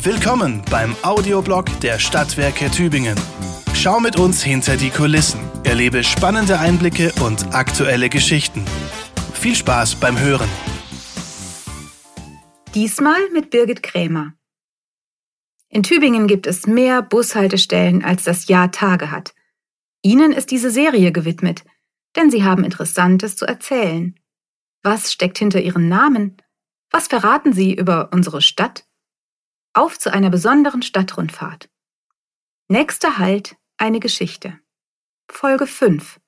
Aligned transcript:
Willkommen 0.00 0.62
beim 0.70 0.94
Audioblog 1.02 1.64
der 1.80 1.98
Stadtwerke 1.98 2.70
Tübingen. 2.70 3.16
Schau 3.74 3.98
mit 3.98 4.16
uns 4.16 4.44
hinter 4.44 4.76
die 4.76 4.90
Kulissen, 4.90 5.40
erlebe 5.64 6.04
spannende 6.04 6.60
Einblicke 6.60 7.12
und 7.20 7.52
aktuelle 7.52 8.08
Geschichten. 8.08 8.64
Viel 9.34 9.56
Spaß 9.56 9.96
beim 9.96 10.16
Hören. 10.16 10.48
Diesmal 12.76 13.28
mit 13.32 13.50
Birgit 13.50 13.82
Krämer. 13.82 14.34
In 15.68 15.82
Tübingen 15.82 16.28
gibt 16.28 16.46
es 16.46 16.68
mehr 16.68 17.02
Bushaltestellen, 17.02 18.04
als 18.04 18.22
das 18.22 18.46
Jahr 18.46 18.70
Tage 18.70 19.10
hat. 19.10 19.34
Ihnen 20.02 20.30
ist 20.30 20.52
diese 20.52 20.70
Serie 20.70 21.10
gewidmet, 21.10 21.64
denn 22.14 22.30
Sie 22.30 22.44
haben 22.44 22.62
Interessantes 22.62 23.34
zu 23.34 23.46
erzählen. 23.46 24.14
Was 24.84 25.12
steckt 25.12 25.38
hinter 25.38 25.60
Ihren 25.60 25.88
Namen? 25.88 26.36
Was 26.92 27.08
verraten 27.08 27.52
Sie 27.52 27.74
über 27.74 28.10
unsere 28.12 28.42
Stadt? 28.42 28.87
Auf 29.78 29.96
zu 29.96 30.12
einer 30.12 30.28
besonderen 30.28 30.82
Stadtrundfahrt. 30.82 31.70
Nächster 32.66 33.18
Halt 33.18 33.54
eine 33.76 34.00
Geschichte. 34.00 34.58
Folge 35.30 35.68
5. 35.68 36.18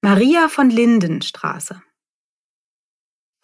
Maria 0.00 0.48
von 0.48 0.70
Lindenstraße. 0.70 1.82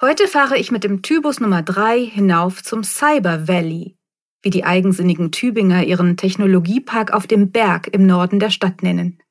Heute 0.01 0.29
fahre 0.29 0.57
ich 0.57 0.71
mit 0.71 0.83
dem 0.83 1.03
Tybus 1.03 1.41
Nummer 1.41 1.61
3 1.61 2.07
hinauf 2.07 2.63
zum 2.63 2.85
Cyber 2.85 3.47
Valley, 3.47 3.99
wie 4.41 4.49
die 4.49 4.65
eigensinnigen 4.65 5.31
Tübinger 5.31 5.85
ihren 5.85 6.17
Technologiepark 6.17 7.13
auf 7.13 7.27
dem 7.27 7.53
Berg 7.53 7.89
im 7.89 8.07
Norden 8.07 8.41
der 8.41 8.49
Stadt 8.49 8.83
nennen. 8.83 9.23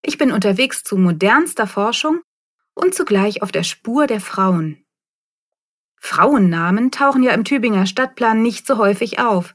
Ich 0.00 0.16
bin 0.16 0.32
unterwegs 0.32 0.82
zu 0.82 0.96
modernster 0.96 1.66
Forschung 1.66 2.22
und 2.72 2.94
zugleich 2.94 3.42
auf 3.42 3.52
der 3.52 3.64
Spur 3.64 4.06
der 4.06 4.22
Frauen. 4.22 4.81
Frauennamen 6.04 6.90
tauchen 6.90 7.22
ja 7.22 7.32
im 7.32 7.44
Tübinger 7.44 7.86
Stadtplan 7.86 8.42
nicht 8.42 8.66
so 8.66 8.76
häufig 8.76 9.20
auf. 9.20 9.54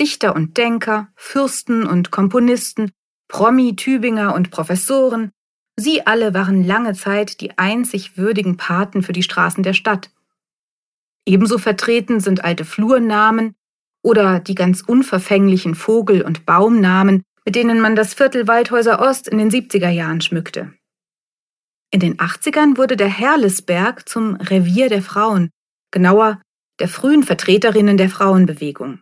Dichter 0.00 0.34
und 0.34 0.56
Denker, 0.56 1.08
Fürsten 1.14 1.86
und 1.86 2.10
Komponisten, 2.10 2.90
Promi-Tübinger 3.28 4.34
und 4.34 4.50
Professoren, 4.50 5.30
sie 5.76 6.06
alle 6.06 6.32
waren 6.32 6.64
lange 6.64 6.94
Zeit 6.94 7.42
die 7.42 7.58
einzig 7.58 8.16
würdigen 8.16 8.56
Paten 8.56 9.02
für 9.02 9.12
die 9.12 9.22
Straßen 9.22 9.62
der 9.62 9.74
Stadt. 9.74 10.10
Ebenso 11.26 11.58
vertreten 11.58 12.20
sind 12.20 12.42
alte 12.44 12.64
Flurnamen 12.64 13.54
oder 14.02 14.40
die 14.40 14.54
ganz 14.54 14.80
unverfänglichen 14.80 15.74
Vogel- 15.74 16.22
und 16.22 16.46
Baumnamen, 16.46 17.22
mit 17.44 17.54
denen 17.54 17.80
man 17.80 17.94
das 17.94 18.14
Viertel 18.14 18.48
Waldhäuser 18.48 19.00
Ost 19.00 19.28
in 19.28 19.36
den 19.36 19.50
70er 19.50 19.90
Jahren 19.90 20.22
schmückte. 20.22 20.72
In 21.90 22.00
den 22.00 22.16
80ern 22.16 22.78
wurde 22.78 22.96
der 22.96 23.08
Herlesberg 23.08 24.08
zum 24.08 24.36
Revier 24.36 24.88
der 24.88 25.02
Frauen, 25.02 25.50
genauer 25.90 26.40
der 26.78 26.88
frühen 26.88 27.22
Vertreterinnen 27.22 27.96
der 27.96 28.10
Frauenbewegung. 28.10 29.00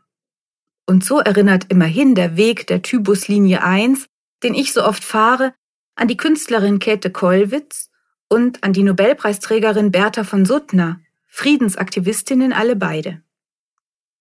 Und 0.87 1.05
so 1.05 1.19
erinnert 1.19 1.67
immerhin 1.69 2.15
der 2.15 2.37
Weg 2.37 2.67
der 2.69 2.83
Tybuslinie 2.83 3.63
1, 3.63 4.07
den 4.43 4.55
ich 4.55 4.73
so 4.73 4.85
oft 4.85 5.05
fahre, 5.05 5.53
an 5.97 6.09
die 6.09 6.17
Künstlerin 6.17 6.79
Käthe 6.79 7.11
Kollwitz 7.11 7.91
und 8.29 8.63
an 8.63 8.73
die 8.73 8.83
Nobelpreisträgerin 8.83 9.91
Bertha 9.91 10.25
von 10.25 10.45
Suttner, 10.45 11.01
Friedensaktivistinnen 11.27 12.53
alle 12.53 12.77
beide. 12.77 13.23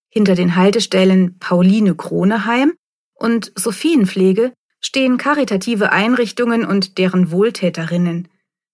Hinter 0.09 0.35
den 0.35 0.55
Haltestellen 0.55 1.37
Pauline 1.39 1.95
Kroneheim 1.95 2.73
und 3.13 3.51
Sophienpflege 3.55 4.53
stehen 4.79 5.17
karitative 5.17 5.91
Einrichtungen 5.91 6.65
und 6.65 6.97
deren 6.97 7.31
Wohltäterinnen, 7.31 8.27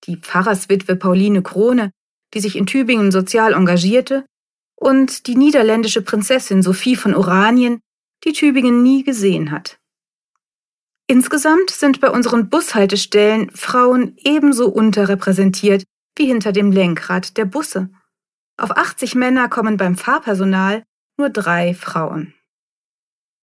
die 0.05 0.17
Pfarrerswitwe 0.17 0.95
Pauline 0.95 1.41
Krone, 1.41 1.91
die 2.33 2.39
sich 2.39 2.55
in 2.55 2.65
Tübingen 2.65 3.11
sozial 3.11 3.53
engagierte, 3.53 4.25
und 4.75 5.27
die 5.27 5.35
niederländische 5.35 6.01
Prinzessin 6.01 6.63
Sophie 6.63 6.95
von 6.95 7.13
Oranien, 7.13 7.81
die 8.23 8.33
Tübingen 8.33 8.81
nie 8.81 9.03
gesehen 9.03 9.51
hat. 9.51 9.79
Insgesamt 11.07 11.69
sind 11.69 12.01
bei 12.01 12.09
unseren 12.09 12.49
Bushaltestellen 12.49 13.51
Frauen 13.51 14.15
ebenso 14.17 14.69
unterrepräsentiert 14.69 15.83
wie 16.17 16.25
hinter 16.25 16.51
dem 16.51 16.71
Lenkrad 16.71 17.37
der 17.37 17.45
Busse. 17.45 17.89
Auf 18.57 18.71
80 18.71 19.15
Männer 19.15 19.49
kommen 19.49 19.77
beim 19.77 19.95
Fahrpersonal 19.95 20.83
nur 21.17 21.29
drei 21.29 21.73
Frauen. 21.73 22.33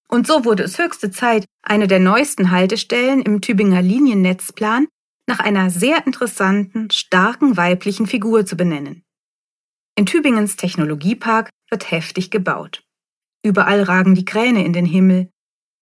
Und 0.09 0.27
so 0.27 0.45
wurde 0.45 0.63
es 0.63 0.79
höchste 0.79 1.11
Zeit, 1.11 1.45
eine 1.63 1.87
der 1.87 2.01
neuesten 2.01 2.51
Haltestellen 2.51 3.21
im 3.23 3.41
Tübinger 3.41 3.83
Liniennetzplan 3.83 4.89
nach 5.29 5.41
einer 5.41 5.69
sehr 5.69 6.07
interessanten, 6.07 6.91
starken 6.91 7.57
weiblichen 7.57 8.07
Figur 8.07 8.47
zu 8.47 8.57
benennen. 8.57 9.05
In 9.95 10.07
Tübingens 10.07 10.57
Technologiepark 10.57 11.51
wird 11.71 11.91
heftig 11.91 12.31
gebaut. 12.31 12.83
Überall 13.45 13.83
ragen 13.83 14.15
die 14.15 14.25
Kräne 14.25 14.65
in 14.65 14.73
den 14.73 14.87
Himmel. 14.87 15.31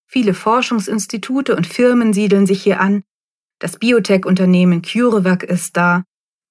Viele 0.05 0.33
Forschungsinstitute 0.33 1.55
und 1.55 1.65
Firmen 1.65 2.13
siedeln 2.13 2.45
sich 2.45 2.61
hier 2.61 2.81
an. 2.81 3.03
Das 3.59 3.77
Biotech-Unternehmen 3.77 4.81
CureVac 4.81 5.43
ist 5.43 5.77
da, 5.77 6.03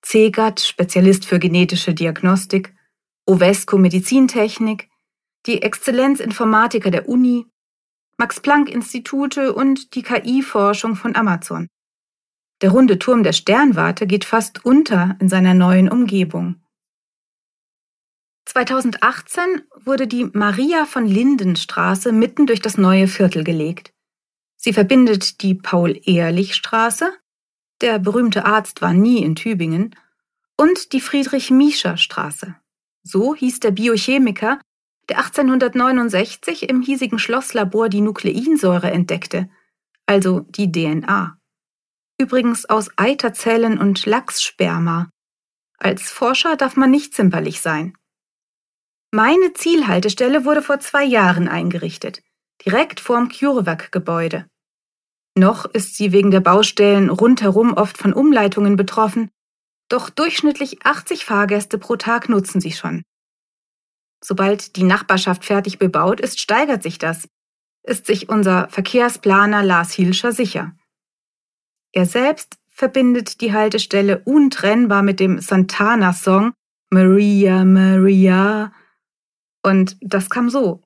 CEGAT, 0.04 0.60
Spezialist 0.60 1.26
für 1.26 1.38
genetische 1.38 1.92
Diagnostik, 1.92 2.74
Ovesco 3.26 3.76
Medizintechnik, 3.76 4.88
die 5.46 5.62
Exzellenzinformatiker 5.62 6.90
der 6.90 7.08
Uni, 7.08 7.46
Max-Planck-Institute 8.18 9.52
und 9.52 9.94
die 9.94 10.02
KI-Forschung 10.02 10.96
von 10.96 11.14
Amazon. 11.14 11.68
Der 12.62 12.70
runde 12.70 12.98
Turm 12.98 13.22
der 13.22 13.32
Sternwarte 13.32 14.06
geht 14.06 14.24
fast 14.24 14.64
unter 14.64 15.16
in 15.20 15.28
seiner 15.28 15.54
neuen 15.54 15.90
Umgebung. 15.90 16.62
2018 18.46 19.42
wurde 19.84 20.06
die 20.06 20.24
Maria 20.32 20.86
von 20.86 21.06
Lindenstraße 21.06 22.12
mitten 22.12 22.46
durch 22.46 22.60
das 22.60 22.78
neue 22.78 23.08
Viertel 23.08 23.44
gelegt. 23.44 23.92
Sie 24.56 24.72
verbindet 24.72 25.42
die 25.42 25.54
Paul-Ehrlich-Straße, 25.54 27.12
der 27.82 27.98
berühmte 27.98 28.46
Arzt 28.46 28.80
war 28.80 28.94
nie 28.94 29.22
in 29.22 29.34
Tübingen, 29.34 29.94
und 30.56 30.92
die 30.92 31.00
Friedrich-Miescher-Straße. 31.00 32.56
So 33.02 33.34
hieß 33.34 33.60
der 33.60 33.72
Biochemiker, 33.72 34.58
der 35.08 35.18
1869 35.18 36.68
im 36.68 36.80
hiesigen 36.80 37.18
Schlosslabor 37.18 37.88
die 37.88 38.00
Nukleinsäure 38.00 38.90
entdeckte, 38.90 39.50
also 40.06 40.40
die 40.40 40.72
DNA. 40.72 41.38
Übrigens 42.18 42.64
aus 42.64 42.90
Eiterzellen 42.96 43.78
und 43.78 44.06
Lachssperma. 44.06 45.10
Als 45.78 46.10
Forscher 46.10 46.56
darf 46.56 46.76
man 46.76 46.90
nicht 46.90 47.14
zimperlich 47.14 47.60
sein. 47.60 47.94
Meine 49.12 49.52
Zielhaltestelle 49.52 50.44
wurde 50.44 50.62
vor 50.62 50.80
zwei 50.80 51.04
Jahren 51.04 51.48
eingerichtet, 51.48 52.22
direkt 52.64 53.00
vorm 53.00 53.28
CureVac-Gebäude. 53.28 54.46
Noch 55.36 55.66
ist 55.66 55.96
sie 55.96 56.12
wegen 56.12 56.30
der 56.30 56.40
Baustellen 56.40 57.10
rundherum 57.10 57.74
oft 57.74 57.98
von 57.98 58.14
Umleitungen 58.14 58.76
betroffen, 58.76 59.30
doch 59.88 60.08
durchschnittlich 60.08 60.84
80 60.84 61.24
Fahrgäste 61.26 61.78
pro 61.78 61.96
Tag 61.96 62.28
nutzen 62.30 62.60
sie 62.60 62.72
schon. 62.72 63.02
Sobald 64.24 64.76
die 64.76 64.82
Nachbarschaft 64.82 65.44
fertig 65.44 65.78
bebaut 65.78 66.20
ist, 66.20 66.40
steigert 66.40 66.82
sich 66.82 66.98
das, 66.98 67.28
ist 67.82 68.06
sich 68.06 68.28
unser 68.28 68.68
Verkehrsplaner 68.70 69.62
Lars 69.62 69.92
Hilscher 69.92 70.32
sicher. 70.32 70.72
Er 71.96 72.04
selbst 72.04 72.58
verbindet 72.68 73.40
die 73.40 73.54
Haltestelle 73.54 74.20
untrennbar 74.26 75.02
mit 75.02 75.18
dem 75.18 75.40
Santana-Song 75.40 76.52
Maria, 76.90 77.64
Maria. 77.64 78.70
Und 79.62 79.96
das 80.02 80.28
kam 80.28 80.50
so. 80.50 80.82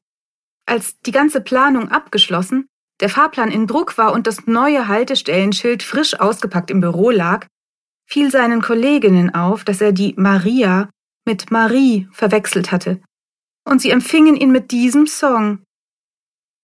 Als 0.66 1.00
die 1.00 1.10
ganze 1.10 1.41
Planung 1.41 1.88
abgeschlossen, 1.88 2.69
der 3.00 3.09
Fahrplan 3.09 3.50
in 3.50 3.66
Druck 3.66 3.99
war 3.99 4.12
und 4.12 4.28
das 4.28 4.47
neue 4.47 4.87
Haltestellenschild 4.87 5.82
frisch 5.82 6.15
ausgepackt 6.20 6.70
im 6.70 6.81
Büro 6.81 7.10
lag, 7.10 7.49
fiel 8.06 8.31
seinen 8.31 8.62
Kolleginnen 8.62 9.34
auf, 9.34 9.65
dass 9.65 9.81
er 9.81 9.91
die 9.91 10.15
Maria 10.16 10.91
mit 11.26 11.50
Marie 11.50 12.09
verwechselt 12.12 12.70
hatte 12.70 13.03
und 13.65 13.82
sie 13.82 13.91
empfingen 13.91 14.37
ihn 14.37 14.53
mit 14.53 14.70
diesem 14.70 15.09
Song. 15.09 15.64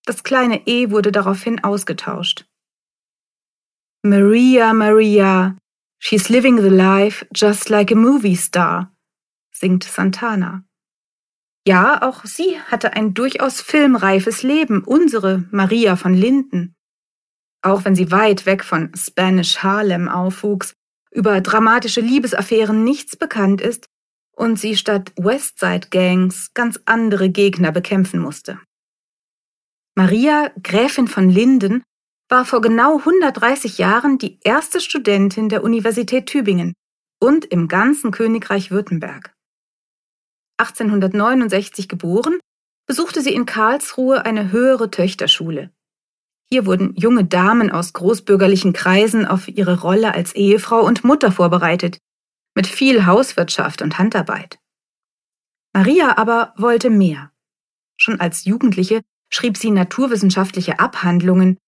Das 0.05 0.23
kleine 0.23 0.69
E 0.69 0.93
wurde 0.93 1.11
daraufhin 1.11 1.65
ausgetauscht. 1.65 2.47
Maria, 4.08 4.73
Maria, 4.73 5.56
she's 5.99 6.29
living 6.29 6.56
the 6.56 6.70
life 6.70 7.26
just 7.32 7.70
like 7.70 7.91
a 7.91 7.97
movie 7.97 8.37
star, 8.37 8.93
singt 9.53 9.82
Santana. 9.82 10.62
Ja, 11.67 12.03
auch 12.03 12.25
sie 12.25 12.61
hatte 12.61 12.93
ein 12.93 13.14
durchaus 13.14 13.61
filmreifes 13.61 14.44
Leben, 14.44 14.85
unsere 14.85 15.44
Maria 15.50 15.97
von 15.97 16.14
Linden. 16.14 16.76
Auch 17.62 17.85
wenn 17.85 17.97
sie 17.97 18.12
weit 18.12 18.47
weg 18.47 18.62
von 18.62 18.93
Spanish 18.94 19.58
Harlem 19.64 20.09
aufwuchs, 20.09 20.75
über 21.11 21.41
dramatische 21.41 22.00
Liebesaffären 22.00 22.85
nichts 22.85 23.17
bekannt 23.17 23.61
ist, 23.61 23.87
und 24.37 24.61
sie 24.61 24.76
statt 24.76 25.12
Westside 25.17 25.88
Gangs 25.91 26.52
ganz 26.55 26.79
andere 26.85 27.31
Gegner 27.31 27.73
bekämpfen 27.73 28.20
musste. 28.20 28.61
Maria, 29.97 30.52
Gräfin 30.62 31.09
von 31.09 31.29
Linden, 31.29 31.82
war 32.28 32.44
vor 32.44 32.61
genau 32.61 32.99
130 32.99 33.78
Jahren 33.78 34.19
die 34.19 34.38
erste 34.43 34.81
Studentin 34.81 35.49
der 35.49 35.62
Universität 35.62 36.26
Tübingen 36.26 36.75
und 37.20 37.44
im 37.44 37.69
ganzen 37.69 38.11
Königreich 38.11 38.70
Württemberg. 38.70 39.34
1869 40.58 41.88
geboren, 41.88 42.38
besuchte 42.87 43.20
sie 43.20 43.34
in 43.34 43.46
Karlsruhe 43.46 44.25
eine 44.25 44.52
höhere 44.52 44.90
Töchterschule. 44.90 45.70
Hier 46.50 46.67
wurden 46.67 46.94
junge 46.94 47.25
Damen 47.25 47.70
aus 47.70 47.93
großbürgerlichen 47.93 48.73
Kreisen 48.73 49.26
auf 49.26 49.49
ihre 49.49 49.81
Rolle 49.81 50.14
als 50.14 50.34
Ehefrau 50.34 50.84
und 50.84 51.05
Mutter 51.05 51.32
vorbereitet, 51.32 51.99
mit 52.55 52.67
viel 52.67 53.05
Hauswirtschaft 53.06 53.82
und 53.82 53.99
Handarbeit. 53.99 54.58
Maria 55.75 56.17
aber 56.17 56.55
wollte 56.56 56.88
mehr. 56.88 57.32
Schon 57.99 58.20
als 58.20 58.44
Jugendliche 58.44 59.02
schrieb 59.31 59.56
sie 59.56 59.70
naturwissenschaftliche 59.70 60.78
Abhandlungen, 60.78 61.58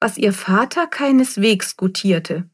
was 0.00 0.18
ihr 0.18 0.32
Vater 0.32 0.86
keineswegs 0.86 1.76
gutierte. 1.76 2.48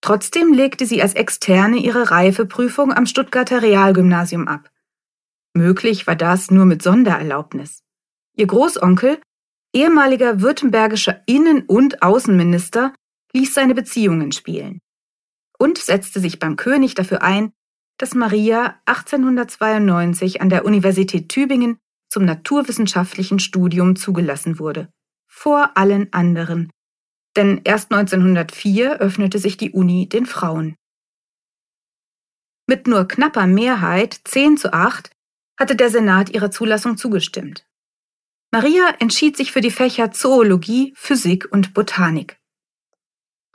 Trotzdem 0.00 0.52
legte 0.52 0.86
sie 0.86 1.00
als 1.00 1.14
Externe 1.14 1.76
ihre 1.76 2.10
Reifeprüfung 2.10 2.92
am 2.92 3.06
Stuttgarter 3.06 3.62
Realgymnasium 3.62 4.48
ab. 4.48 4.70
Möglich 5.54 6.06
war 6.06 6.16
das 6.16 6.50
nur 6.50 6.64
mit 6.64 6.82
Sondererlaubnis. 6.82 7.82
Ihr 8.36 8.46
Großonkel, 8.46 9.20
ehemaliger 9.74 10.40
württembergischer 10.40 11.22
Innen- 11.26 11.66
und 11.66 12.02
Außenminister, 12.02 12.94
ließ 13.32 13.54
seine 13.54 13.74
Beziehungen 13.74 14.32
spielen 14.32 14.80
und 15.58 15.78
setzte 15.78 16.18
sich 16.18 16.38
beim 16.38 16.56
König 16.56 16.94
dafür 16.94 17.22
ein, 17.22 17.52
dass 17.98 18.14
Maria 18.14 18.80
1892 18.86 20.40
an 20.40 20.48
der 20.48 20.64
Universität 20.64 21.28
Tübingen 21.28 21.78
zum 22.10 22.24
naturwissenschaftlichen 22.24 23.38
Studium 23.38 23.94
zugelassen 23.94 24.58
wurde. 24.58 24.88
Vor 25.42 25.76
allen 25.76 26.12
anderen. 26.12 26.70
Denn 27.36 27.62
erst 27.64 27.90
1904 27.90 29.00
öffnete 29.00 29.40
sich 29.40 29.56
die 29.56 29.72
Uni 29.72 30.08
den 30.08 30.24
Frauen. 30.24 30.76
Mit 32.68 32.86
nur 32.86 33.08
knapper 33.08 33.48
Mehrheit, 33.48 34.20
10 34.22 34.56
zu 34.56 34.72
8, 34.72 35.10
hatte 35.58 35.74
der 35.74 35.90
Senat 35.90 36.30
ihrer 36.30 36.52
Zulassung 36.52 36.96
zugestimmt. 36.96 37.66
Maria 38.52 38.94
entschied 39.00 39.36
sich 39.36 39.50
für 39.50 39.60
die 39.60 39.72
Fächer 39.72 40.12
Zoologie, 40.12 40.94
Physik 40.94 41.48
und 41.50 41.74
Botanik. 41.74 42.38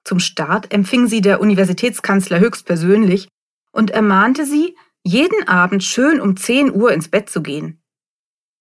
Zum 0.04 0.20
Start 0.20 0.74
empfing 0.74 1.08
sie 1.08 1.22
der 1.22 1.40
Universitätskanzler 1.40 2.42
höchstpersönlich 2.42 3.30
und 3.72 3.92
ermahnte 3.92 4.46
sie, 4.46 4.76
jeden 5.06 5.48
Abend 5.48 5.86
schön 5.86 6.20
um 6.20 6.36
10 6.36 6.76
Uhr 6.76 6.92
ins 6.92 7.08
Bett 7.08 7.30
zu 7.30 7.42
gehen. 7.42 7.82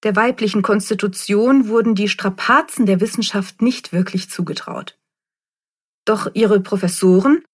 Der 0.03 0.15
weiblichen 0.15 0.63
Konstitution 0.63 1.69
wurden 1.69 1.95
die 1.95 2.09
Strapazen 2.09 2.87
der 2.87 3.01
Wissenschaft 3.01 3.63
nicht 3.63 3.93
wirklich 3.93 4.31
zugetraut. 4.31 4.99
Doch 6.05 6.29
ihre 6.35 6.61
Professoren, 6.61 7.45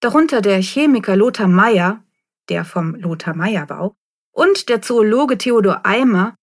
darunter 0.00 0.40
der 0.40 0.60
Chemiker 0.60 1.16
Lothar 1.16 1.48
Meyer, 1.48 2.02
der 2.48 2.64
vom 2.64 2.94
Lothar 2.94 3.34
Meyer 3.34 3.66
Bau, 3.66 3.96
und 4.32 4.68
der 4.68 4.82
Zoologe 4.82 5.38
Theodor 5.38 5.86
Eimer 5.86 6.34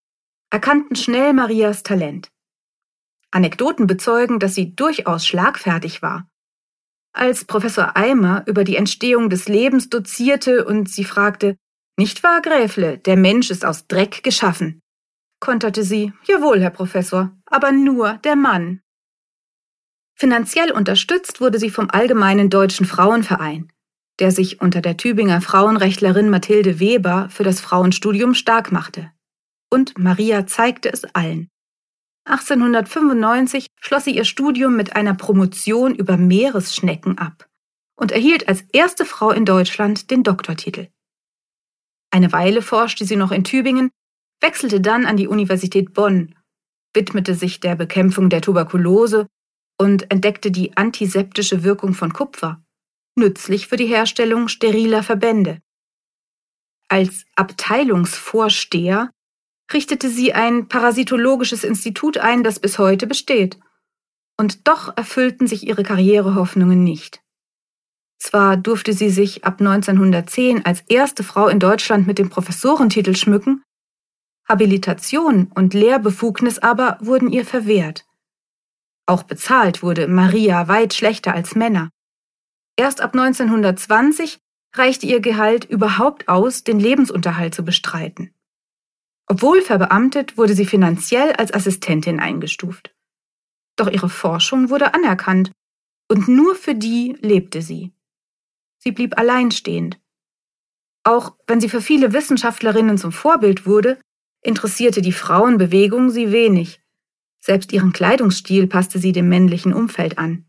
erkannten 0.50 0.96
schnell 0.96 1.32
Marias 1.32 1.82
Talent. 1.82 2.28
Anekdoten 3.30 3.86
bezeugen, 3.86 4.38
dass 4.38 4.54
sie 4.54 4.74
durchaus 4.74 5.26
schlagfertig 5.26 6.02
war. 6.02 6.28
Als 7.14 7.44
Professor 7.44 7.96
Eimer 7.96 8.44
über 8.46 8.64
die 8.64 8.76
Entstehung 8.76 9.30
des 9.30 9.48
Lebens 9.48 9.88
dozierte 9.88 10.64
und 10.64 10.88
sie 10.88 11.04
fragte, 11.04 11.56
nicht 11.98 12.22
wahr, 12.22 12.40
Gräfle, 12.40 12.98
der 12.98 13.16
Mensch 13.16 13.50
ist 13.50 13.64
aus 13.64 13.86
Dreck 13.86 14.22
geschaffen, 14.22 14.81
konterte 15.42 15.82
sie, 15.82 16.12
jawohl, 16.22 16.60
Herr 16.60 16.70
Professor, 16.70 17.36
aber 17.46 17.72
nur 17.72 18.14
der 18.24 18.36
Mann. 18.36 18.80
Finanziell 20.14 20.70
unterstützt 20.70 21.40
wurde 21.40 21.58
sie 21.58 21.68
vom 21.68 21.90
Allgemeinen 21.90 22.48
Deutschen 22.48 22.86
Frauenverein, 22.86 23.72
der 24.20 24.30
sich 24.30 24.60
unter 24.60 24.80
der 24.80 24.96
Tübinger 24.96 25.40
Frauenrechtlerin 25.40 26.30
Mathilde 26.30 26.78
Weber 26.78 27.28
für 27.28 27.42
das 27.42 27.60
Frauenstudium 27.60 28.34
stark 28.34 28.70
machte. 28.70 29.10
Und 29.68 29.98
Maria 29.98 30.46
zeigte 30.46 30.92
es 30.92 31.04
allen. 31.12 31.50
1895 32.24 33.66
schloss 33.80 34.04
sie 34.04 34.14
ihr 34.14 34.24
Studium 34.24 34.76
mit 34.76 34.94
einer 34.94 35.14
Promotion 35.14 35.92
über 35.96 36.16
Meeresschnecken 36.16 37.18
ab 37.18 37.48
und 37.96 38.12
erhielt 38.12 38.46
als 38.46 38.62
erste 38.72 39.04
Frau 39.04 39.32
in 39.32 39.44
Deutschland 39.44 40.12
den 40.12 40.22
Doktortitel. 40.22 40.86
Eine 42.12 42.30
Weile 42.30 42.62
forschte 42.62 43.04
sie 43.04 43.16
noch 43.16 43.32
in 43.32 43.42
Tübingen, 43.42 43.90
wechselte 44.42 44.80
dann 44.80 45.06
an 45.06 45.16
die 45.16 45.28
Universität 45.28 45.94
Bonn, 45.94 46.34
widmete 46.94 47.34
sich 47.34 47.60
der 47.60 47.76
Bekämpfung 47.76 48.28
der 48.28 48.42
Tuberkulose 48.42 49.26
und 49.78 50.10
entdeckte 50.10 50.50
die 50.50 50.76
antiseptische 50.76 51.64
Wirkung 51.64 51.94
von 51.94 52.12
Kupfer 52.12 52.62
nützlich 53.16 53.66
für 53.66 53.76
die 53.76 53.86
Herstellung 53.86 54.48
steriler 54.48 55.02
Verbände. 55.02 55.60
Als 56.88 57.24
Abteilungsvorsteher 57.36 59.10
richtete 59.72 60.10
sie 60.10 60.34
ein 60.34 60.68
parasitologisches 60.68 61.64
Institut 61.64 62.18
ein, 62.18 62.42
das 62.42 62.60
bis 62.60 62.78
heute 62.78 63.06
besteht. 63.06 63.58
Und 64.38 64.66
doch 64.68 64.96
erfüllten 64.96 65.46
sich 65.46 65.66
ihre 65.66 65.82
Karrierehoffnungen 65.82 66.82
nicht. 66.82 67.22
Zwar 68.18 68.56
durfte 68.56 68.92
sie 68.92 69.10
sich 69.10 69.44
ab 69.44 69.60
1910 69.60 70.64
als 70.64 70.82
erste 70.88 71.22
Frau 71.22 71.48
in 71.48 71.58
Deutschland 71.58 72.06
mit 72.06 72.18
dem 72.18 72.28
Professorentitel 72.28 73.14
schmücken, 73.16 73.61
Habilitation 74.48 75.50
und 75.54 75.74
Lehrbefugnis 75.74 76.58
aber 76.58 76.98
wurden 77.00 77.30
ihr 77.30 77.44
verwehrt. 77.44 78.06
Auch 79.06 79.22
bezahlt 79.22 79.82
wurde 79.82 80.08
Maria 80.08 80.68
weit 80.68 80.94
schlechter 80.94 81.34
als 81.34 81.54
Männer. 81.54 81.90
Erst 82.76 83.00
ab 83.00 83.14
1920 83.14 84.38
reichte 84.74 85.06
ihr 85.06 85.20
Gehalt 85.20 85.64
überhaupt 85.64 86.28
aus, 86.28 86.64
den 86.64 86.80
Lebensunterhalt 86.80 87.54
zu 87.54 87.64
bestreiten. 87.64 88.34
Obwohl 89.26 89.62
verbeamtet, 89.62 90.36
wurde 90.36 90.54
sie 90.54 90.66
finanziell 90.66 91.32
als 91.32 91.52
Assistentin 91.52 92.20
eingestuft. 92.20 92.94
Doch 93.76 93.88
ihre 93.88 94.08
Forschung 94.08 94.70
wurde 94.70 94.94
anerkannt, 94.94 95.52
und 96.10 96.28
nur 96.28 96.54
für 96.54 96.74
die 96.74 97.16
lebte 97.20 97.62
sie. 97.62 97.92
Sie 98.78 98.92
blieb 98.92 99.16
alleinstehend. 99.18 99.98
Auch 101.04 101.36
wenn 101.46 101.60
sie 101.60 101.68
für 101.68 101.80
viele 101.80 102.12
Wissenschaftlerinnen 102.12 102.98
zum 102.98 103.12
Vorbild 103.12 103.64
wurde, 103.66 103.98
interessierte 104.42 105.00
die 105.00 105.12
Frauenbewegung 105.12 106.10
sie 106.10 106.32
wenig. 106.32 106.80
Selbst 107.40 107.72
ihren 107.72 107.92
Kleidungsstil 107.92 108.66
passte 108.66 108.98
sie 108.98 109.12
dem 109.12 109.28
männlichen 109.28 109.72
Umfeld 109.72 110.18
an. 110.18 110.46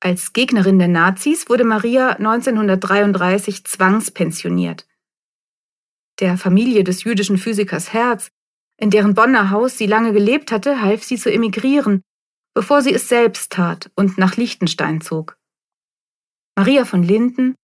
Als 0.00 0.32
Gegnerin 0.32 0.78
der 0.78 0.88
Nazis 0.88 1.48
wurde 1.48 1.64
Maria 1.64 2.10
1933 2.10 3.64
zwangspensioniert. 3.64 4.86
Der 6.20 6.36
Familie 6.36 6.84
des 6.84 7.04
jüdischen 7.04 7.38
Physikers 7.38 7.92
Herz, 7.92 8.28
in 8.76 8.90
deren 8.90 9.14
Bonner 9.14 9.50
Haus 9.50 9.78
sie 9.78 9.86
lange 9.86 10.12
gelebt 10.12 10.52
hatte, 10.52 10.82
half 10.82 11.02
sie 11.02 11.16
zu 11.16 11.32
emigrieren, 11.32 12.02
bevor 12.54 12.82
sie 12.82 12.92
es 12.92 13.08
selbst 13.08 13.50
tat 13.52 13.90
und 13.96 14.18
nach 14.18 14.36
Liechtenstein 14.36 15.00
zog. 15.00 15.38
Maria 16.56 16.84
von 16.84 17.02
Linden, 17.02 17.56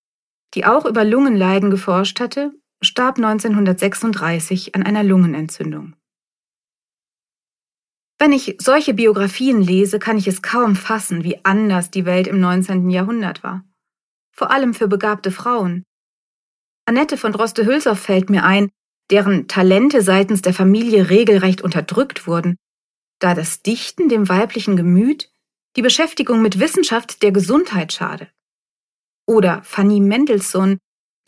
die 0.54 0.64
auch 0.64 0.84
über 0.84 1.04
Lungenleiden 1.04 1.70
geforscht 1.70 2.18
hatte, 2.18 2.52
starb 2.82 3.18
1936 3.18 4.74
an 4.74 4.82
einer 4.82 5.02
Lungenentzündung. 5.02 5.94
Wenn 8.18 8.32
ich 8.32 8.56
solche 8.58 8.94
Biografien 8.94 9.62
lese, 9.62 9.98
kann 9.98 10.18
ich 10.18 10.26
es 10.26 10.42
kaum 10.42 10.76
fassen, 10.76 11.24
wie 11.24 11.42
anders 11.44 11.90
die 11.90 12.04
Welt 12.04 12.26
im 12.26 12.40
19. 12.40 12.90
Jahrhundert 12.90 13.42
war. 13.42 13.64
Vor 14.30 14.50
allem 14.50 14.74
für 14.74 14.88
begabte 14.88 15.30
Frauen. 15.30 15.84
Annette 16.86 17.16
von 17.16 17.32
Droste-Hülshoff 17.32 17.98
fällt 17.98 18.30
mir 18.30 18.44
ein, 18.44 18.70
deren 19.10 19.48
Talente 19.48 20.02
seitens 20.02 20.42
der 20.42 20.54
Familie 20.54 21.10
regelrecht 21.10 21.62
unterdrückt 21.62 22.26
wurden, 22.26 22.56
da 23.20 23.34
das 23.34 23.62
Dichten 23.62 24.08
dem 24.08 24.28
weiblichen 24.28 24.76
Gemüt, 24.76 25.30
die 25.76 25.82
Beschäftigung 25.82 26.42
mit 26.42 26.58
Wissenschaft 26.58 27.22
der 27.22 27.32
Gesundheit 27.32 27.92
schade. 27.92 28.28
Oder 29.26 29.62
Fanny 29.62 30.00
Mendelssohn, 30.00 30.78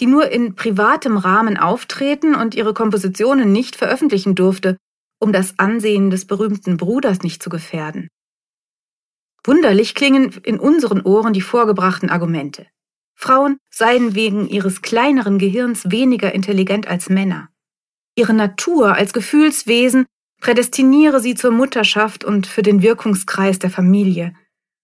die 0.01 0.07
nur 0.07 0.31
in 0.31 0.55
privatem 0.55 1.17
Rahmen 1.17 1.57
auftreten 1.57 2.35
und 2.35 2.55
ihre 2.55 2.75
Kompositionen 2.75 3.53
nicht 3.53 3.77
veröffentlichen 3.77 4.35
durfte, 4.35 4.77
um 5.21 5.33
das 5.33 5.59
Ansehen 5.59 6.11
des 6.11 6.27
berühmten 6.27 6.77
Bruders 6.77 7.23
nicht 7.23 7.43
zu 7.43 7.51
gefährden. 7.51 8.09
Wunderlich 9.45 9.95
klingen 9.95 10.33
in 10.45 10.59
unseren 10.59 11.03
Ohren 11.03 11.33
die 11.33 11.41
vorgebrachten 11.41 12.11
Argumente. 12.11 12.67
Frauen 13.15 13.59
seien 13.71 14.15
wegen 14.15 14.49
ihres 14.49 14.83
kleineren 14.83 15.39
Gehirns 15.39 15.91
weniger 15.91 16.35
intelligent 16.35 16.89
als 16.89 17.09
Männer. 17.09 17.49
Ihre 18.17 18.35
Natur 18.35 18.95
als 18.95 19.13
Gefühlswesen 19.13 20.07
prädestiniere 20.41 21.21
sie 21.21 21.35
zur 21.35 21.53
Mutterschaft 21.53 22.25
und 22.25 22.47
für 22.47 22.63
den 22.63 22.83
Wirkungskreis 22.83 23.59
der 23.59 23.71
Familie. 23.71 24.35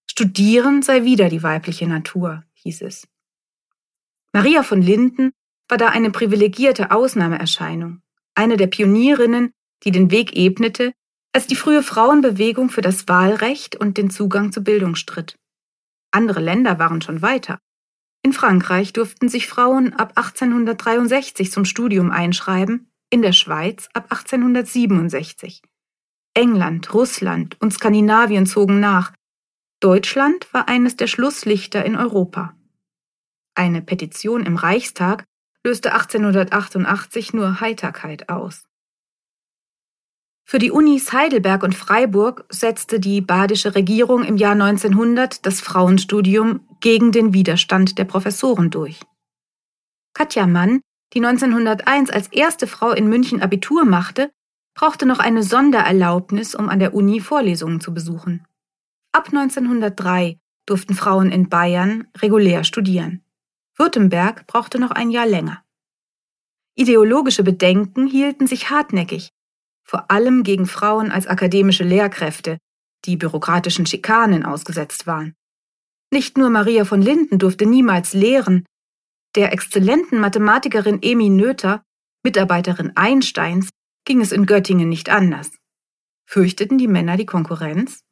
Studieren 0.09 0.83
sei 0.83 1.05
wieder 1.05 1.29
die 1.29 1.43
weibliche 1.43 1.87
Natur, 1.87 2.45
hieß 2.55 2.83
es. 2.83 3.09
Maria 4.33 4.63
von 4.63 4.83
Linden 4.83 5.33
war 5.69 5.79
da 5.79 5.89
eine 5.89 6.11
privilegierte 6.11 6.91
Ausnahmeerscheinung, 6.91 8.01
eine 8.35 8.57
der 8.57 8.69
Pionierinnen 8.69 9.53
die 9.85 9.91
den 9.91 10.11
Weg 10.11 10.37
ebnete, 10.37 10.93
als 11.33 11.47
die 11.47 11.57
frühe 11.57 11.83
Frauenbewegung 11.83 12.71
für 12.71 12.81
das 12.81 13.07
Wahlrecht 13.09 13.77
und 13.77 13.97
den 13.97 14.11
Zugang 14.11 14.53
zur 14.53 14.65
Bildung 14.65 14.95
stritt. 14.95 15.37
Andere 16.11 16.41
Länder 16.41 16.79
waren 16.79 17.03
schon 17.03 17.23
weiter. 17.23 17.59
In 18.23 18.33
Frankreich 18.33 18.93
durften 18.93 19.29
sich 19.29 19.47
Frauen 19.47 19.93
ab 19.93 20.13
1863 20.17 21.53
zum 21.53 21.65
Studium 21.65 22.11
einschreiben, 22.11 22.91
in 23.11 23.23
der 23.23 23.33
Schweiz 23.33 23.89
ab 23.93 24.07
1867. 24.11 25.63
England, 26.35 26.93
Russland 26.95 27.57
und 27.61 27.73
Skandinavien 27.73 28.47
zogen 28.47 28.81
nach. 28.81 29.13
Deutschland 29.81 30.53
war 30.53 30.69
eines 30.69 30.97
der 30.97 31.07
Schlusslichter 31.07 31.85
in 31.85 31.95
Europa. 31.95 32.55
Eine 33.59 33.83
Petition 33.83 34.47
im 34.47 34.55
Reichstag 34.55 35.25
löste 35.67 35.93
1888 35.93 37.35
nur 37.35 37.61
Heiterkeit 37.61 38.29
aus. 38.29 38.69
Für 40.45 40.61
die 40.61 40.71
Unis 40.71 41.13
Heidelberg 41.13 41.65
und 41.65 41.75
Freiburg 41.75 42.47
setzte 42.51 43.01
die 43.01 43.21
badische 43.21 43.75
Regierung 43.75 44.23
im 44.23 44.37
Jahr 44.37 44.53
1900 44.53 45.45
das 45.45 45.61
Frauenstudium 45.61 46.69
gegen 46.79 47.11
den 47.11 47.35
Widerstand 47.35 47.99
der 47.99 48.05
Professoren 48.05 48.71
durch. 48.71 49.01
Katja 50.15 50.47
Mann, 50.47 50.81
die 51.13 51.19
1901 51.19 52.11
als 52.11 52.29
erste 52.29 52.69
Frau 52.69 52.93
in 52.93 53.09
München 53.09 53.43
Abitur 53.43 53.85
machte, 53.85 54.31
brauchte 54.75 55.05
noch 55.05 55.19
eine 55.19 55.43
Sondererlaubnis, 55.43 56.55
um 56.55 56.69
an 56.69 56.79
der 56.79 56.95
Uni 56.95 57.19
Vorlesungen 57.19 57.81
zu 57.81 57.93
besuchen. 57.93 58.47
Ab 59.11 59.31
1903 59.33 60.39
durften 60.65 60.95
Frauen 60.95 61.33
in 61.33 61.49
Bayern 61.49 62.07
regulär 62.19 62.63
studieren. 62.63 63.25
Württemberg 63.79 64.47
brauchte 64.47 64.79
noch 64.79 64.91
ein 64.91 65.11
Jahr 65.11 65.27
länger. 65.27 65.65
Ideologische 66.75 67.45
Bedenken 67.45 68.07
hielten 68.07 68.47
sich 68.47 68.71
hartnäckig, 68.71 69.31
vor 69.85 70.11
allem 70.11 70.43
gegen 70.43 70.67
Frauen 70.67 71.11
als 71.11 71.27
akademische 71.27 71.85
Lehrkräfte, 71.85 72.59
die 73.05 73.17
bürokratischen 73.17 73.87
Schikanen 73.87 74.45
ausgesetzt 74.45 75.07
waren. 75.07 75.35
Nicht 76.13 76.37
nur 76.37 76.51
Maria 76.51 76.85
von 76.85 77.03
Linden 77.03 77.39
durfte 77.39 77.67
niemals 77.67 78.13
lehren, 78.13 78.65
der 79.35 79.53
exzellenten 79.53 80.19
Mathematikerin 80.19 81.01
Emi 81.03 81.29
Noether, 81.29 81.83
Mitarbeiterin 82.25 82.97
Einsteins, 82.97 83.71
ging 84.05 84.21
es 84.21 84.33
in 84.33 84.47
Göttingen 84.47 84.89
nicht 84.89 85.11
anders. 85.11 85.51
Fürchteten 86.27 86.79
die 86.79 86.89
Männer 86.89 87.17
die 87.17 87.27
Konkurrenz? 87.27 88.03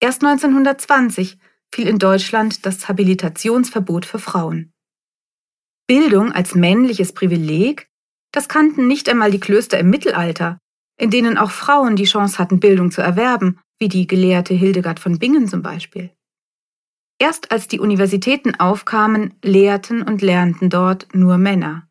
Erst 0.00 0.22
1920 0.22 1.38
fiel 1.74 1.88
in 1.88 1.98
Deutschland 1.98 2.64
das 2.64 2.88
Habilitationsverbot 2.88 4.06
für 4.06 4.18
Frauen. 4.18 4.72
Bildung 5.86 6.32
als 6.32 6.54
männliches 6.54 7.12
Privileg 7.12 7.88
das 8.34 8.48
kannten 8.48 8.88
nicht 8.88 9.08
einmal 9.08 9.30
die 9.30 9.38
Klöster 9.38 9.78
im 9.78 9.90
Mittelalter, 9.90 10.58
in 10.98 11.10
denen 11.10 11.38
auch 11.38 11.52
Frauen 11.52 11.94
die 11.94 12.04
Chance 12.04 12.38
hatten, 12.38 12.58
Bildung 12.58 12.90
zu 12.90 13.00
erwerben, 13.00 13.60
wie 13.78 13.88
die 13.88 14.08
Gelehrte 14.08 14.54
Hildegard 14.54 14.98
von 14.98 15.20
Bingen 15.20 15.46
zum 15.46 15.62
Beispiel. 15.62 16.10
Erst 17.20 17.52
als 17.52 17.68
die 17.68 17.78
Universitäten 17.78 18.56
aufkamen, 18.56 19.34
lehrten 19.44 20.02
und 20.02 20.20
lernten 20.20 20.68
dort 20.68 21.06
nur 21.14 21.38
Männer. 21.38 21.86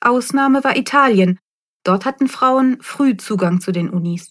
Ausnahme 0.00 0.64
war 0.64 0.76
Italien, 0.76 1.38
dort 1.84 2.04
hatten 2.04 2.26
Frauen 2.26 2.78
früh 2.80 3.16
Zugang 3.16 3.60
zu 3.60 3.70
den 3.70 3.88
Unis. 3.88 4.30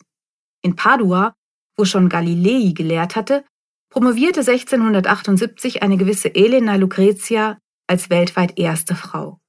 In 0.62 0.76
Padua, 0.76 1.34
wo 1.78 1.86
schon 1.86 2.10
Galilei 2.10 2.74
gelehrt 2.74 3.16
hatte, 3.16 3.46
promovierte 3.90 4.42
1678 4.42 5.84
eine 5.84 5.98
gewisse 5.98 6.34
Elena 6.34 6.76
Lucrezia 6.76 7.58
als 7.88 8.10
weltweit 8.10 8.58
erste 8.58 8.96
Frau 8.96 9.40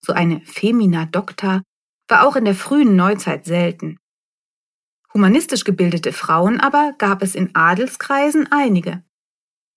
so 0.00 0.12
eine 0.12 0.40
Femina 0.40 1.06
Docta, 1.06 1.62
war 2.08 2.26
auch 2.26 2.36
in 2.36 2.44
der 2.44 2.54
frühen 2.54 2.96
Neuzeit 2.96 3.44
selten. 3.44 3.98
Humanistisch 5.12 5.64
gebildete 5.64 6.12
Frauen 6.12 6.60
aber 6.60 6.94
gab 6.98 7.22
es 7.22 7.34
in 7.34 7.54
Adelskreisen 7.54 8.50
einige. 8.50 9.02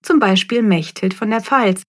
Zum 0.04 0.20
Beispiel 0.20 0.62
Mechthild 0.62 1.14
von 1.14 1.30
der 1.30 1.42
Pfalz, 1.42 1.84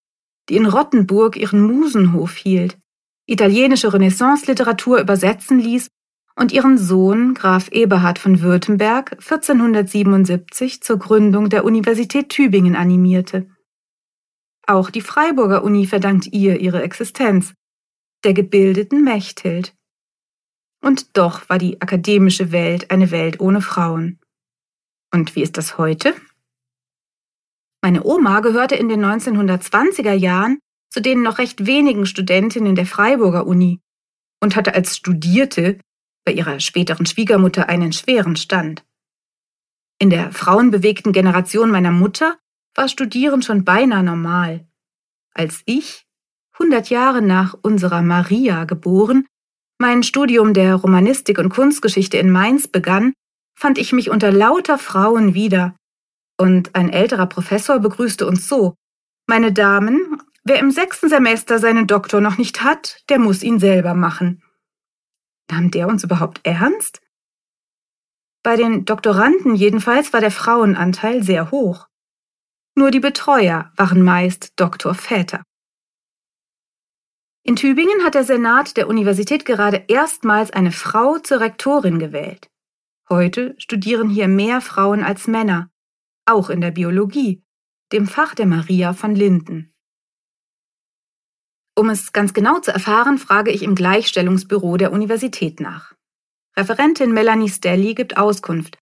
die 0.49 0.57
in 0.57 0.67
Rottenburg 0.67 1.37
ihren 1.37 1.63
Musenhof 1.63 2.37
hielt, 2.37 2.79
italienische 3.27 3.93
Renaissance-Literatur 3.93 5.01
übersetzen 5.01 5.59
ließ 5.59 5.89
und 6.37 6.53
ihren 6.53 6.79
Sohn 6.79 7.35
Graf 7.35 7.69
Eberhard 7.71 8.19
von 8.19 8.41
Württemberg 8.41 9.13
1477 9.13 10.83
zur 10.83 10.99
Gründung 10.99 11.49
der 11.49 11.65
Universität 11.65 12.31
Tübingen 12.31 12.77
animierte. 12.77 13.49
Auch 14.67 14.91
die 14.91 15.01
Freiburger 15.01 15.65
Uni 15.65 15.87
verdankt 15.87 16.29
ihr 16.33 16.61
ihre 16.61 16.83
Existenz 16.83 17.55
der 18.25 18.33
gebildeten 18.33 19.03
Mechthild. 19.03 19.75
Und 20.83 21.17
doch 21.17 21.49
war 21.49 21.59
die 21.59 21.81
akademische 21.81 22.53
Welt 22.53 22.91
eine 22.91 23.11
Welt 23.11 23.41
ohne 23.41 23.61
Frauen. 23.61 24.21
Und 25.13 25.37
wie 25.37 25.43
ist 25.43 25.57
das 25.57 25.79
heute? 25.79 26.15
Meine 27.83 28.05
Oma 28.05 28.41
gehörte 28.41 28.77
in 28.77 28.89
den 28.89 29.05
1920er 29.05 30.13
Jahren 30.13 30.59
zu 30.91 31.01
den 31.01 31.23
noch 31.23 31.39
recht 31.39 31.67
wenigen 31.67 32.07
Studentinnen 32.07 32.75
der 32.75 32.87
Freiburger 32.87 33.47
Uni 33.47 33.81
und 34.41 34.57
hatte 34.57 34.75
als 34.75 34.97
Studierte 34.97 35.79
bei 36.25 36.33
ihrer 36.33 36.61
späteren 36.61 37.07
Schwiegermutter 37.07 37.69
einen 37.69 37.93
schweren 37.93 38.37
Stand. 38.37 38.85
In 39.99 40.11
der 40.11 40.33
frauenbewegten 40.33 41.13
Generation 41.13 41.71
meiner 41.71 41.93
Mutter 41.93 42.39
war 42.75 42.89
Studieren 42.89 43.43
schon 43.43 43.65
beinahe 43.65 44.03
normal. 44.03 44.67
Als 45.35 45.63
ich, 45.65 46.07
100 46.55 46.91
Jahre 46.91 47.23
nach 47.23 47.55
unserer 47.63 48.03
Maria 48.03 48.65
geboren, 48.65 49.27
mein 49.79 50.03
Studium 50.03 50.55
der 50.55 50.77
Romanistik 50.77 51.39
und 51.39 51.49
Kunstgeschichte 51.49 52.17
in 52.17 52.31
Mainz 52.31 52.69
begann, 52.69 53.15
fand 53.59 53.79
ich 53.79 53.93
mich 53.93 54.11
unter 54.11 54.31
lauter 54.31 54.79
Frauen 54.79 55.35
wieder. 55.35 55.75
Und 56.39 56.75
ein 56.75 56.91
älterer 56.91 57.27
Professor 57.27 57.79
begrüßte 57.79 58.27
uns 58.27 58.49
so. 58.49 58.75
Meine 59.27 59.53
Damen, 59.53 60.19
wer 60.45 60.59
im 60.59 60.71
sechsten 60.71 61.09
Semester 61.09 61.59
seinen 61.59 61.87
Doktor 61.87 62.21
noch 62.21 62.39
nicht 62.39 62.63
hat, 62.63 63.03
der 63.09 63.19
muss 63.19 63.43
ihn 63.43 63.59
selber 63.61 63.95
machen. 63.95 64.43
Nahm 65.53 65.71
der 65.71 65.87
uns 65.87 66.03
überhaupt 66.03 66.41
ernst? 66.45 67.03
Bei 68.43 68.57
den 68.57 68.87
Doktoranden 68.87 69.55
jedenfalls 69.55 70.15
war 70.15 70.21
der 70.21 70.31
Frauenanteil 70.31 71.23
sehr 71.23 71.51
hoch. 71.51 71.89
Nur 72.75 72.91
die 72.91 73.01
Betreuer 73.01 73.71
waren 73.77 74.03
meist 74.03 74.59
Doktorväter. 74.59 75.43
In 77.45 77.57
Tübingen 77.57 78.03
hat 78.03 78.15
der 78.15 78.25
Senat 78.25 78.79
der 78.79 78.89
Universität 78.89 79.45
gerade 79.45 79.85
erstmals 79.89 80.51
eine 80.53 80.73
Frau 80.73 81.19
zur 81.19 81.41
Rektorin 81.41 81.99
gewählt. 81.99 82.49
Heute 83.11 83.55
studieren 83.59 84.09
hier 84.09 84.29
mehr 84.29 84.63
Frauen 84.63 85.05
als 85.05 85.27
Männer, 85.27 85.71
auch 86.25 86.49
in 86.49 86.63
der 86.63 86.71
Biologie, 86.71 87.45
dem 87.93 88.07
Fach 88.07 88.35
der 88.35 88.47
Maria 88.47 88.95
von 88.95 89.15
Linden. 89.15 89.72
Um 91.75 91.89
es 91.89 92.13
ganz 92.13 92.35
genau 92.35 92.61
zu 92.61 92.71
erfahren, 92.71 93.19
frage 93.19 93.51
ich 93.51 93.63
im 93.63 93.75
Gleichstellungsbüro 93.75 94.77
der 94.77 94.93
Universität 94.93 95.61
nach. 95.61 95.95
Referentin 96.57 97.13
Melanie 97.13 97.49
Stelly 97.49 97.95
gibt 97.95 98.19
Auskunft. 98.19 98.79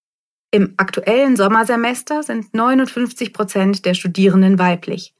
Im 0.50 0.74
aktuellen 0.76 1.36
Sommersemester 1.36 2.24
sind 2.24 2.52
59 2.52 3.32
Prozent 3.32 3.84
der 3.84 3.94
Studierenden 3.94 4.58
weiblich. 4.58 5.14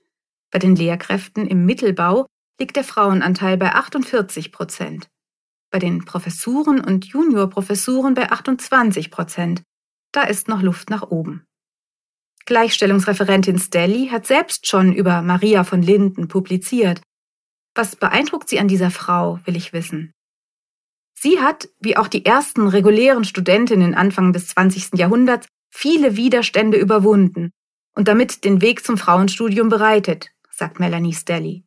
Bei 0.51 0.59
den 0.59 0.75
Lehrkräften 0.75 1.47
im 1.47 1.65
Mittelbau 1.65 2.27
liegt 2.59 2.75
der 2.75 2.83
Frauenanteil 2.83 3.57
bei 3.57 3.73
48 3.73 4.51
Prozent, 4.51 5.09
bei 5.71 5.79
den 5.79 6.05
Professuren 6.05 6.81
und 6.81 7.05
Juniorprofessuren 7.07 8.15
bei 8.15 8.33
28 8.33 9.13
Prozent. 9.13 9.63
Da 10.11 10.23
ist 10.23 10.49
noch 10.49 10.61
Luft 10.61 10.91
nach 10.91 11.11
oben. 11.11 11.45
Gleichstellungsreferentin 12.47 13.59
Stelly 13.59 14.09
hat 14.09 14.27
selbst 14.27 14.67
schon 14.67 14.93
über 14.93 15.23
Maria 15.23 15.63
von 15.63 15.83
Linden 15.83 16.27
publiziert. 16.27 17.01
Was 17.81 17.97
beeindruckt 17.97 18.51
Sie 18.51 18.61
an 18.61 18.69
dieser 18.69 18.91
Frau, 18.91 19.41
will 19.47 19.57
ich 19.57 19.73
wissen. 19.73 20.13
Sie 21.15 21.41
hat, 21.41 21.71
wie 21.81 21.97
auch 21.97 22.09
die 22.09 22.27
ersten 22.27 22.69
regulären 22.69 23.25
Studentinnen 23.25 23.95
Anfang 23.95 24.35
des 24.35 24.49
20. 24.49 24.99
Jahrhunderts, 24.99 25.49
viele 25.71 26.15
Widerstände 26.15 26.77
überwunden 26.77 27.53
und 27.95 28.07
damit 28.07 28.45
den 28.45 28.61
Weg 28.61 28.85
zum 28.85 28.99
Frauenstudium 28.99 29.71
bereitet, 29.71 30.29
sagt 30.51 30.79
Melanie 30.79 31.15
Stelly. 31.15 31.65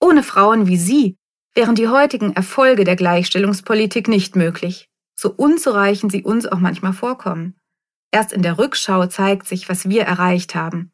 Ohne 0.00 0.22
Frauen 0.22 0.66
wie 0.66 0.76
Sie 0.76 1.16
wären 1.54 1.76
die 1.76 1.88
heutigen 1.88 2.36
Erfolge 2.36 2.84
der 2.84 2.96
Gleichstellungspolitik 2.96 4.08
nicht 4.08 4.36
möglich, 4.36 4.90
so 5.14 5.32
unzureichend 5.32 6.12
sie 6.12 6.24
uns 6.24 6.44
auch 6.44 6.60
manchmal 6.60 6.92
vorkommen. 6.92 7.58
Erst 8.10 8.34
in 8.34 8.42
der 8.42 8.58
Rückschau 8.58 9.06
zeigt 9.06 9.48
sich, 9.48 9.70
was 9.70 9.88
wir 9.88 10.02
erreicht 10.02 10.54
haben. 10.54 10.92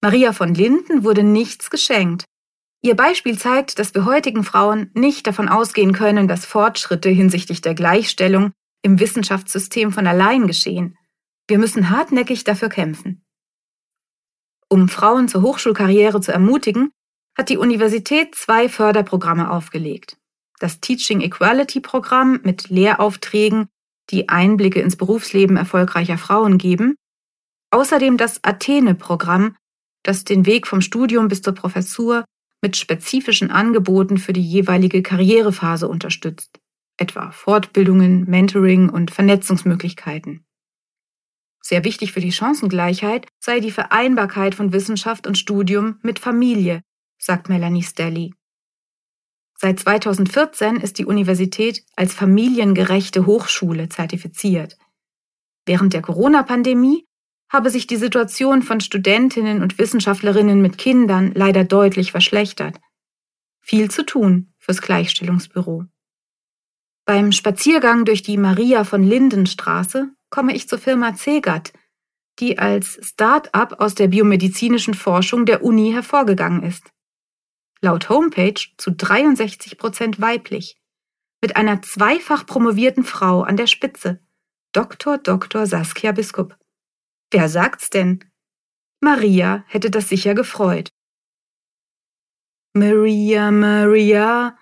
Maria 0.00 0.32
von 0.32 0.54
Linden 0.54 1.02
wurde 1.02 1.24
nichts 1.24 1.70
geschenkt. 1.70 2.24
Ihr 2.84 2.96
Beispiel 2.96 3.38
zeigt, 3.38 3.78
dass 3.78 3.94
wir 3.94 4.04
heutigen 4.04 4.42
Frauen 4.42 4.90
nicht 4.92 5.28
davon 5.28 5.48
ausgehen 5.48 5.92
können, 5.92 6.26
dass 6.26 6.44
Fortschritte 6.44 7.08
hinsichtlich 7.08 7.60
der 7.60 7.74
Gleichstellung 7.74 8.52
im 8.82 8.98
Wissenschaftssystem 8.98 9.92
von 9.92 10.08
allein 10.08 10.48
geschehen. 10.48 10.98
Wir 11.46 11.58
müssen 11.58 11.90
hartnäckig 11.90 12.42
dafür 12.42 12.68
kämpfen. 12.68 13.24
Um 14.68 14.88
Frauen 14.88 15.28
zur 15.28 15.42
Hochschulkarriere 15.42 16.20
zu 16.20 16.32
ermutigen, 16.32 16.90
hat 17.38 17.50
die 17.50 17.56
Universität 17.56 18.34
zwei 18.34 18.68
Förderprogramme 18.68 19.50
aufgelegt. 19.50 20.16
Das 20.58 20.80
Teaching 20.80 21.20
Equality 21.20 21.80
Programm 21.80 22.40
mit 22.42 22.68
Lehraufträgen, 22.68 23.68
die 24.10 24.28
Einblicke 24.28 24.80
ins 24.80 24.96
Berufsleben 24.96 25.56
erfolgreicher 25.56 26.18
Frauen 26.18 26.58
geben. 26.58 26.96
Außerdem 27.70 28.16
das 28.16 28.42
Athene 28.42 28.96
Programm, 28.96 29.56
das 30.02 30.24
den 30.24 30.46
Weg 30.46 30.66
vom 30.66 30.80
Studium 30.80 31.28
bis 31.28 31.42
zur 31.42 31.54
Professur 31.54 32.24
mit 32.62 32.76
spezifischen 32.76 33.50
Angeboten 33.50 34.16
für 34.16 34.32
die 34.32 34.42
jeweilige 34.42 35.02
Karrierephase 35.02 35.88
unterstützt, 35.88 36.60
etwa 36.96 37.32
Fortbildungen, 37.32 38.24
Mentoring 38.30 38.88
und 38.88 39.10
Vernetzungsmöglichkeiten. 39.10 40.46
Sehr 41.60 41.84
wichtig 41.84 42.12
für 42.12 42.20
die 42.20 42.32
Chancengleichheit 42.32 43.26
sei 43.38 43.60
die 43.60 43.70
Vereinbarkeit 43.70 44.54
von 44.54 44.72
Wissenschaft 44.72 45.26
und 45.26 45.38
Studium 45.38 45.98
mit 46.02 46.18
Familie, 46.18 46.82
sagt 47.18 47.48
Melanie 47.48 47.82
Stelly. 47.82 48.34
Seit 49.56 49.78
2014 49.78 50.76
ist 50.76 50.98
die 50.98 51.04
Universität 51.04 51.84
als 51.94 52.14
familiengerechte 52.14 53.26
Hochschule 53.26 53.88
zertifiziert. 53.88 54.76
Während 55.66 55.92
der 55.92 56.02
Corona-Pandemie 56.02 57.06
habe 57.52 57.68
sich 57.68 57.86
die 57.86 57.96
Situation 57.96 58.62
von 58.62 58.80
Studentinnen 58.80 59.62
und 59.62 59.78
Wissenschaftlerinnen 59.78 60.62
mit 60.62 60.78
Kindern 60.78 61.32
leider 61.34 61.64
deutlich 61.64 62.10
verschlechtert. 62.10 62.80
Viel 63.60 63.90
zu 63.90 64.04
tun 64.04 64.54
fürs 64.58 64.80
Gleichstellungsbüro. 64.80 65.84
Beim 67.04 67.30
Spaziergang 67.30 68.06
durch 68.06 68.22
die 68.22 68.38
Maria 68.38 68.84
von 68.84 69.02
Lindenstraße 69.02 70.10
komme 70.30 70.54
ich 70.54 70.66
zur 70.66 70.78
Firma 70.78 71.14
Zegat, 71.14 71.72
die 72.38 72.58
als 72.58 72.98
Start-up 73.02 73.80
aus 73.80 73.94
der 73.94 74.08
biomedizinischen 74.08 74.94
Forschung 74.94 75.44
der 75.44 75.62
Uni 75.62 75.92
hervorgegangen 75.92 76.62
ist. 76.62 76.90
Laut 77.82 78.08
Homepage 78.08 78.60
zu 78.78 78.92
63 78.92 79.76
Prozent 79.76 80.20
weiblich, 80.20 80.76
mit 81.42 81.56
einer 81.56 81.82
zweifach 81.82 82.46
promovierten 82.46 83.04
Frau 83.04 83.42
an 83.42 83.56
der 83.56 83.66
Spitze, 83.66 84.20
Dr. 84.72 85.18
Dr. 85.18 85.66
Saskia 85.66 86.12
Biskup. 86.12 86.56
Wer 87.32 87.48
sagt's 87.48 87.90
denn? 87.90 88.24
Maria 89.00 89.64
hätte 89.66 89.90
das 89.90 90.08
sicher 90.08 90.34
gefreut. 90.34 90.90
Maria, 92.74 93.50
Maria. 93.50 94.56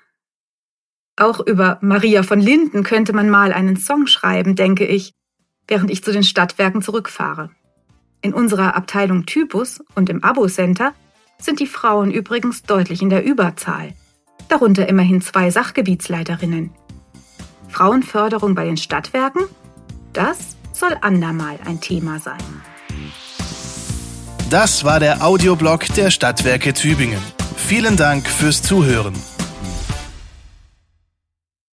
Auch 1.16 1.40
über 1.40 1.78
Maria 1.82 2.22
von 2.22 2.40
Linden 2.40 2.82
könnte 2.82 3.12
man 3.12 3.28
mal 3.28 3.52
einen 3.52 3.76
Song 3.76 4.06
schreiben, 4.06 4.56
denke 4.56 4.86
ich 4.86 5.12
während 5.70 5.90
ich 5.90 6.04
zu 6.04 6.12
den 6.12 6.24
Stadtwerken 6.24 6.82
zurückfahre. 6.82 7.50
In 8.20 8.34
unserer 8.34 8.74
Abteilung 8.74 9.24
Typus 9.24 9.82
und 9.94 10.10
im 10.10 10.22
Abo-Center 10.22 10.92
sind 11.38 11.60
die 11.60 11.66
Frauen 11.66 12.10
übrigens 12.10 12.64
deutlich 12.64 13.00
in 13.00 13.08
der 13.08 13.24
Überzahl. 13.24 13.94
Darunter 14.48 14.88
immerhin 14.88 15.22
zwei 15.22 15.50
Sachgebietsleiterinnen. 15.50 16.70
Frauenförderung 17.68 18.54
bei 18.54 18.64
den 18.64 18.76
Stadtwerken? 18.76 19.42
Das 20.12 20.56
soll 20.80 20.96
andermal 21.02 21.58
ein 21.66 21.80
Thema 21.80 22.18
sein. 22.18 22.40
Das 24.48 24.82
war 24.82 24.98
der 24.98 25.22
Audioblog 25.24 25.86
der 25.94 26.10
Stadtwerke 26.10 26.72
Tübingen. 26.74 27.22
Vielen 27.56 27.96
Dank 27.96 28.26
fürs 28.26 28.62
Zuhören. 28.62 29.14